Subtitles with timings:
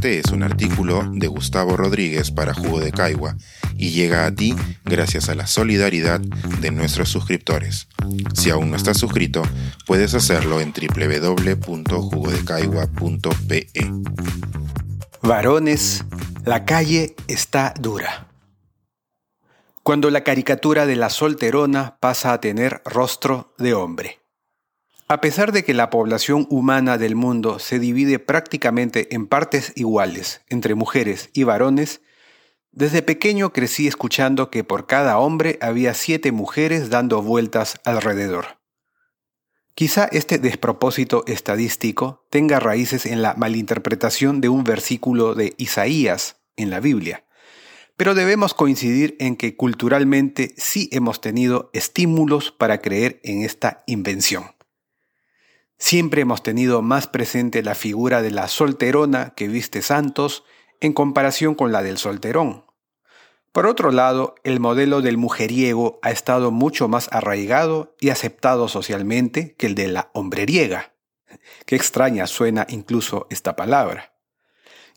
[0.00, 3.36] Este es un artículo de Gustavo Rodríguez para Jugo de Caigua
[3.76, 7.86] y llega a ti gracias a la solidaridad de nuestros suscriptores.
[8.32, 9.42] Si aún no estás suscrito,
[9.86, 13.66] puedes hacerlo en www.jugodecaigua.pe.
[15.20, 16.06] Varones,
[16.46, 18.28] la calle está dura.
[19.82, 24.19] Cuando la caricatura de la solterona pasa a tener rostro de hombre.
[25.10, 30.42] A pesar de que la población humana del mundo se divide prácticamente en partes iguales
[30.48, 32.00] entre mujeres y varones,
[32.70, 38.60] desde pequeño crecí escuchando que por cada hombre había siete mujeres dando vueltas alrededor.
[39.74, 46.70] Quizá este despropósito estadístico tenga raíces en la malinterpretación de un versículo de Isaías en
[46.70, 47.24] la Biblia,
[47.96, 54.44] pero debemos coincidir en que culturalmente sí hemos tenido estímulos para creer en esta invención.
[55.80, 60.44] Siempre hemos tenido más presente la figura de la solterona que viste santos
[60.78, 62.64] en comparación con la del solterón.
[63.50, 69.56] Por otro lado, el modelo del mujeriego ha estado mucho más arraigado y aceptado socialmente
[69.56, 70.92] que el de la hombreriega.
[71.64, 74.12] Qué extraña suena incluso esta palabra.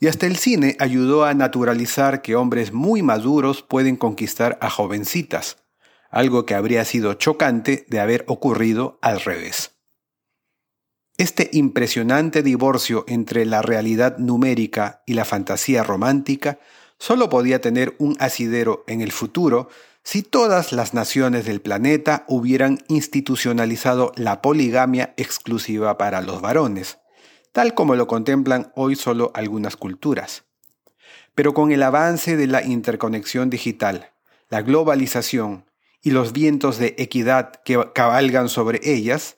[0.01, 5.63] Y hasta el cine ayudó a naturalizar que hombres muy maduros pueden conquistar a jovencitas,
[6.11, 9.72] algo que habría sido chocante de haber ocurrido al revés.
[11.17, 16.59] Este impresionante divorcio entre la realidad numérica y la fantasía romántica
[16.97, 19.69] solo podía tener un asidero en el futuro
[20.03, 26.97] si todas las naciones del planeta hubieran institucionalizado la poligamia exclusiva para los varones,
[27.51, 30.45] tal como lo contemplan hoy solo algunas culturas.
[31.35, 34.11] Pero con el avance de la interconexión digital,
[34.49, 35.65] la globalización
[36.01, 39.37] y los vientos de equidad que cabalgan sobre ellas,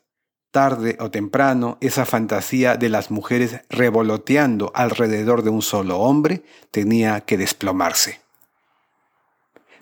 [0.55, 7.19] tarde o temprano, esa fantasía de las mujeres revoloteando alrededor de un solo hombre tenía
[7.19, 8.21] que desplomarse.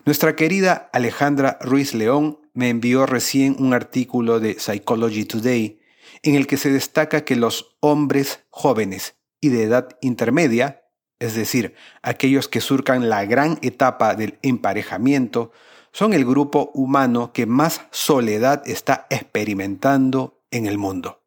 [0.04, 5.78] Nuestra querida Alejandra Ruiz León me envió recién un artículo de Psychology Today
[6.24, 10.82] en el que se destaca que los hombres jóvenes y de edad intermedia,
[11.20, 15.52] es decir, aquellos que surcan la gran etapa del emparejamiento,
[15.92, 21.22] son el grupo humano que más soledad está experimentando en el mundo.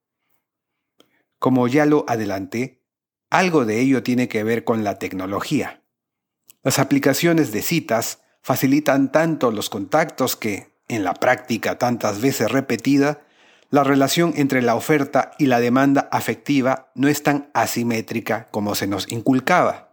[1.39, 2.83] Como ya lo adelanté,
[3.29, 5.83] algo de ello tiene que ver con la tecnología.
[6.63, 13.21] Las aplicaciones de citas facilitan tanto los contactos que, en la práctica tantas veces repetida,
[13.69, 18.87] la relación entre la oferta y la demanda afectiva no es tan asimétrica como se
[18.87, 19.91] nos inculcaba,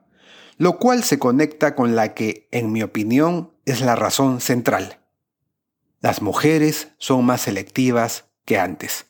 [0.58, 5.00] lo cual se conecta con la que, en mi opinión, es la razón central.
[6.00, 9.06] Las mujeres son más selectivas que antes.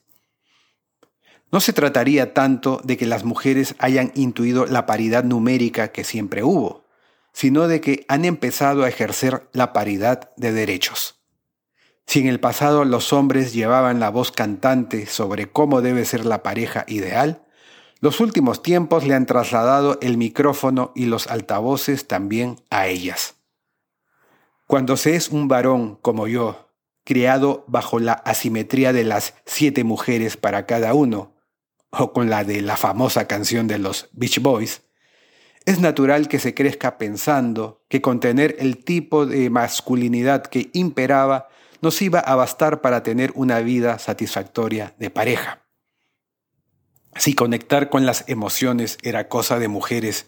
[1.54, 6.42] No se trataría tanto de que las mujeres hayan intuido la paridad numérica que siempre
[6.42, 6.82] hubo,
[7.32, 11.20] sino de que han empezado a ejercer la paridad de derechos.
[12.08, 16.42] Si en el pasado los hombres llevaban la voz cantante sobre cómo debe ser la
[16.42, 17.44] pareja ideal,
[18.00, 23.36] los últimos tiempos le han trasladado el micrófono y los altavoces también a ellas.
[24.66, 26.72] Cuando se es un varón como yo,
[27.04, 31.33] criado bajo la asimetría de las siete mujeres para cada uno,
[31.98, 34.82] o con la de la famosa canción de los Beach Boys,
[35.66, 41.48] es natural que se crezca pensando que contener el tipo de masculinidad que imperaba
[41.80, 45.62] nos iba a bastar para tener una vida satisfactoria de pareja.
[47.16, 50.26] Si conectar con las emociones era cosa de mujeres,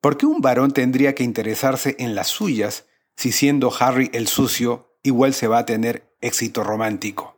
[0.00, 2.86] ¿por qué un varón tendría que interesarse en las suyas
[3.16, 7.33] si siendo Harry el sucio igual se va a tener éxito romántico?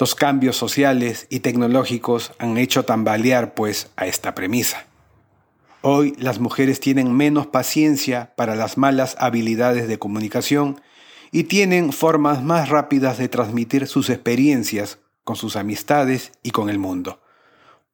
[0.00, 4.86] Los cambios sociales y tecnológicos han hecho tambalear pues a esta premisa.
[5.82, 10.80] Hoy las mujeres tienen menos paciencia para las malas habilidades de comunicación
[11.32, 16.78] y tienen formas más rápidas de transmitir sus experiencias con sus amistades y con el
[16.78, 17.20] mundo,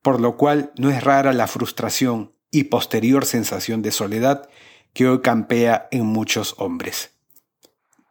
[0.01, 4.49] por lo cual no es rara la frustración y posterior sensación de soledad
[4.93, 7.11] que hoy campea en muchos hombres.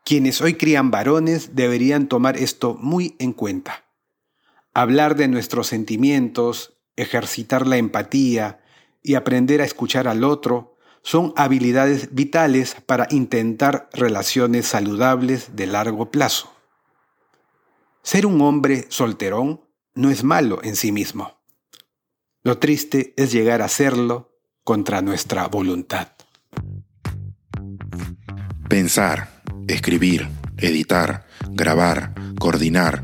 [0.04, 3.85] Quienes hoy crían varones deberían tomar esto muy en cuenta
[4.75, 8.60] hablar de nuestros sentimientos, ejercitar la empatía
[9.01, 16.12] y aprender a escuchar al otro son habilidades vitales para intentar relaciones saludables de largo
[16.12, 16.51] plazo.
[18.04, 19.62] Ser un hombre solterón
[19.94, 21.39] no es malo en sí mismo.
[22.44, 26.10] Lo triste es llegar a serlo contra nuestra voluntad.
[28.68, 33.04] Pensar, escribir, editar, grabar, coordinar,